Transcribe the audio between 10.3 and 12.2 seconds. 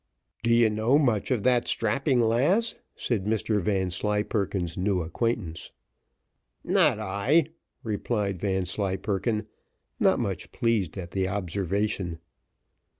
pleased at the observation.